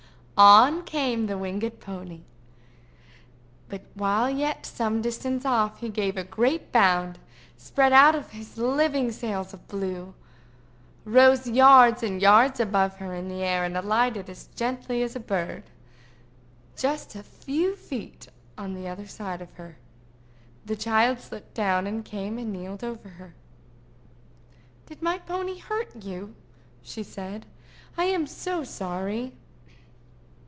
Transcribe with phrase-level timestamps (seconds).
[0.43, 2.21] On came the winged pony.
[3.69, 7.19] But while yet some distance off, he gave a great bound,
[7.57, 10.15] spread out his living sails of blue,
[11.05, 15.19] rose yards and yards above her in the air, and alighted as gently as a
[15.19, 15.69] bird,
[16.75, 18.27] just a few feet
[18.57, 19.77] on the other side of her.
[20.65, 23.35] The child slipped down and came and kneeled over her.
[24.87, 26.33] "Did my pony hurt you?"
[26.81, 27.45] she said.
[27.95, 29.33] "I am so sorry!"